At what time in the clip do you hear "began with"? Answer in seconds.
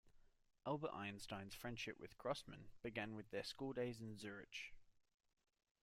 2.81-3.29